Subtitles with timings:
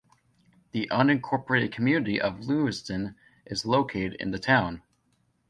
[0.71, 3.13] The unincorporated community of Lewiston
[3.45, 4.81] is located in the town.